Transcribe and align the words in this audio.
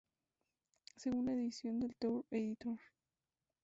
Según 0.97 1.27
la 1.27 1.33
edición 1.33 1.79
de 1.79 1.89
Toutain 1.89 2.43
Editor. 2.43 2.79